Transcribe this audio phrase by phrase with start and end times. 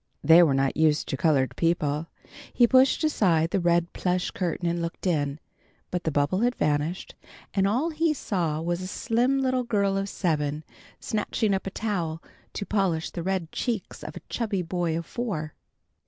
[0.23, 2.07] They were not used to colored people.
[2.51, 5.39] He pushed aside the red plush curtain and looked in,
[5.91, 7.13] but the bubble had vanished,
[7.53, 10.63] and all he saw was a slim little girl of seven
[10.99, 12.19] snatching up a towel
[12.53, 15.53] to polish the red cheeks of a chubby boy of four.